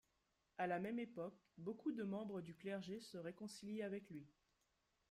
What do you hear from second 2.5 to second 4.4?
clergé se réconcilient avec lui.